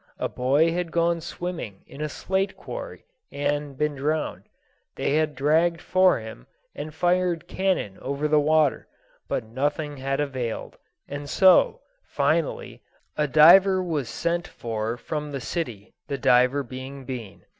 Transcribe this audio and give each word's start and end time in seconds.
A 0.17 0.27
boy 0.27 0.71
had 0.71 0.91
gone 0.91 1.21
swimming 1.21 1.83
in 1.85 2.01
a 2.01 2.09
slate 2.09 2.57
quarry, 2.57 3.05
and 3.31 3.77
been 3.77 3.93
drowned; 3.93 4.45
they 4.95 5.13
had 5.13 5.35
dragged 5.35 5.79
for 5.79 6.19
him, 6.19 6.47
and 6.73 6.91
fired 6.91 7.47
cannon 7.47 7.99
over 8.01 8.27
the 8.27 8.39
water, 8.39 8.87
but 9.27 9.43
nothing 9.43 9.97
had 9.97 10.19
availed, 10.19 10.79
and 11.07 11.29
so, 11.29 11.81
finally, 12.03 12.81
a 13.15 13.27
diver 13.27 13.83
was 13.83 14.09
sent 14.09 14.47
for 14.47 14.97
from 14.97 15.29
the 15.31 15.39
city, 15.39 15.93
the 16.07 16.17
diver 16.17 16.63
being 16.63 17.05
Bean. 17.05 17.45